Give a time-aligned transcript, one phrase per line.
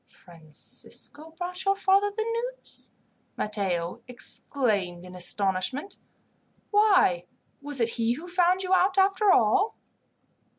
[0.07, 2.23] "Francisco brought your father the
[2.57, 2.89] news!"
[3.37, 5.99] Matteo exclaimed in astonishment.
[6.71, 7.27] "Why,
[7.61, 9.75] was it he who found you out, after all?"